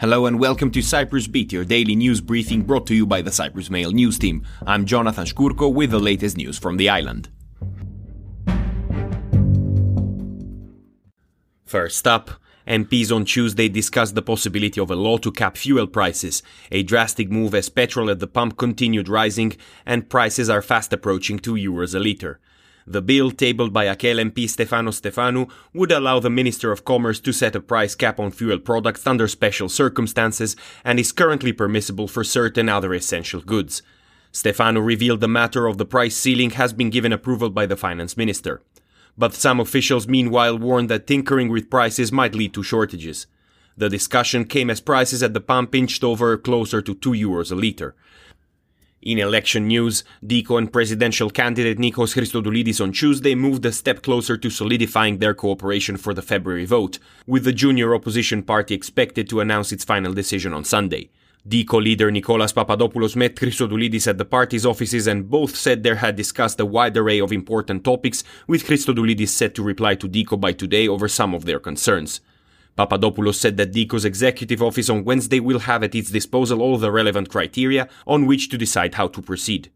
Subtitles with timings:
[0.00, 3.32] Hello and welcome to Cyprus Beat, your daily news briefing brought to you by the
[3.32, 4.46] Cyprus Mail news team.
[4.64, 7.28] I'm Jonathan Shkurko with the latest news from the island.
[11.64, 12.30] First up,
[12.68, 17.28] MPs on Tuesday discussed the possibility of a law to cap fuel prices, a drastic
[17.28, 21.96] move as petrol at the pump continued rising and prices are fast approaching 2 euros
[21.96, 22.38] a litre.
[22.90, 27.34] The bill, tabled by Akel MP Stefanos Stefanou, would allow the Minister of Commerce to
[27.34, 32.24] set a price cap on fuel products under special circumstances and is currently permissible for
[32.24, 33.82] certain other essential goods.
[34.32, 38.16] Stefanou revealed the matter of the price ceiling has been given approval by the Finance
[38.16, 38.62] Minister.
[39.18, 43.26] But some officials meanwhile warned that tinkering with prices might lead to shortages.
[43.76, 47.54] The discussion came as prices at the pump inched over closer to 2 euros a
[47.54, 47.94] litre.
[49.00, 54.36] In election news, DICO and presidential candidate Nikos Christodoulides on Tuesday moved a step closer
[54.36, 59.38] to solidifying their cooperation for the February vote, with the junior opposition party expected to
[59.38, 61.10] announce its final decision on Sunday.
[61.46, 66.16] DICO leader Nicolas Papadopoulos met Christodoulides at the party's offices and both said they had
[66.16, 70.50] discussed a wide array of important topics, with Christodoulides set to reply to DICO by
[70.52, 72.20] today over some of their concerns.
[72.78, 76.92] Papadopoulos said that DICO's executive office on Wednesday will have at its disposal all the
[76.92, 79.72] relevant criteria on which to decide how to proceed.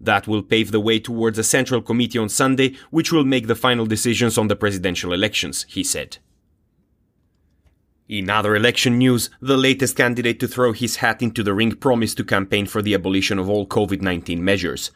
[0.00, 3.54] That will pave the way towards a central committee on Sunday, which will make the
[3.54, 6.16] final decisions on the presidential elections, he said.
[8.08, 12.16] In other election news, the latest candidate to throw his hat into the ring promised
[12.16, 14.90] to campaign for the abolition of all COVID 19 measures.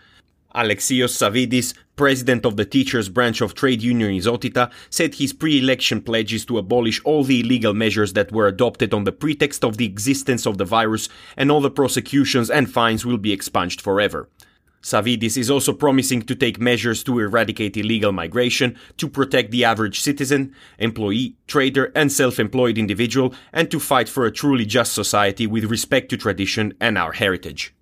[0.55, 6.45] Alexios Savidis, president of the teachers branch of trade union Isotita, said his pre-election pledges
[6.47, 10.47] to abolish all the illegal measures that were adopted on the pretext of the existence
[10.47, 14.29] of the virus and all the prosecutions and fines will be expunged forever.
[14.83, 20.01] Savidis is also promising to take measures to eradicate illegal migration, to protect the average
[20.01, 25.65] citizen, employee, trader, and self-employed individual, and to fight for a truly just society with
[25.65, 27.75] respect to tradition and our heritage.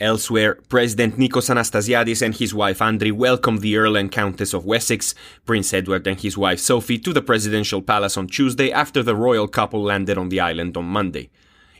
[0.00, 5.14] Elsewhere, President Nikos Anastasiades and his wife Andri welcomed the Earl and Countess of Wessex,
[5.46, 9.46] Prince Edward and his wife Sophie, to the presidential palace on Tuesday after the royal
[9.46, 11.30] couple landed on the island on Monday.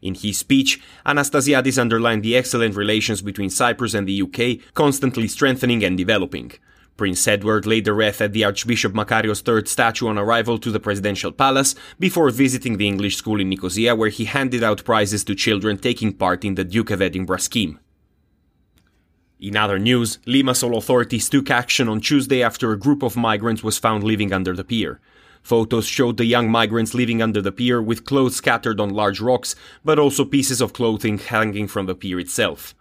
[0.00, 5.82] In his speech, Anastasiades underlined the excellent relations between Cyprus and the UK, constantly strengthening
[5.82, 6.52] and developing.
[6.96, 10.78] Prince Edward laid a wreath at the Archbishop Makarios III statue on arrival to the
[10.78, 15.34] presidential palace before visiting the English school in Nicosia where he handed out prizes to
[15.34, 17.80] children taking part in the Duke of Edinburgh scheme.
[19.44, 23.76] In other news, Limassol authorities took action on Tuesday after a group of migrants was
[23.76, 25.00] found living under the pier.
[25.42, 29.54] Photos showed the young migrants living under the pier with clothes scattered on large rocks,
[29.84, 32.74] but also pieces of clothing hanging from the pier itself.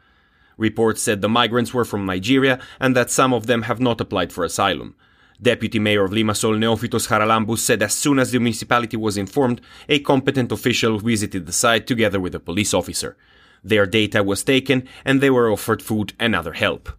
[0.55, 4.31] Reports said the migrants were from Nigeria and that some of them have not applied
[4.31, 4.95] for asylum.
[5.41, 9.59] Deputy Mayor of Limassol Neophytos Haralambous said as soon as the municipality was informed,
[9.89, 13.17] a competent official visited the site together with a police officer.
[13.63, 16.89] Their data was taken and they were offered food and other help.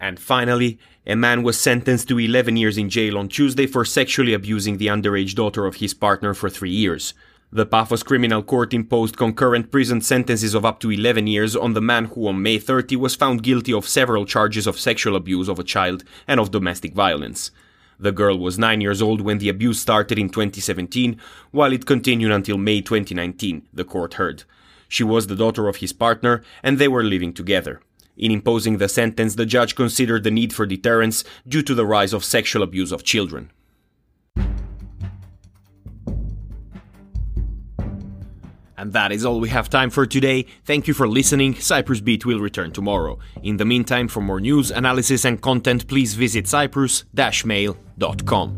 [0.00, 4.32] And finally, a man was sentenced to 11 years in jail on Tuesday for sexually
[4.32, 7.14] abusing the underage daughter of his partner for three years.
[7.50, 11.80] The Paphos Criminal Court imposed concurrent prison sentences of up to 11 years on the
[11.80, 15.58] man who on May 30 was found guilty of several charges of sexual abuse of
[15.58, 17.50] a child and of domestic violence.
[17.98, 21.18] The girl was 9 years old when the abuse started in 2017,
[21.50, 24.44] while it continued until May 2019, the court heard.
[24.88, 27.80] She was the daughter of his partner, and they were living together.
[28.16, 32.12] In imposing the sentence, the judge considered the need for deterrence due to the rise
[32.12, 33.52] of sexual abuse of children.
[38.76, 40.46] And that is all we have time for today.
[40.64, 41.56] Thank you for listening.
[41.56, 43.18] Cyprus Beat will return tomorrow.
[43.42, 48.57] In the meantime, for more news, analysis, and content, please visit cyprus-mail.com.